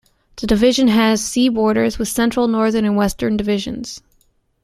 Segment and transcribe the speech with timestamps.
[0.37, 4.01] The division has sea borders with Central, Northern and Western Divisions.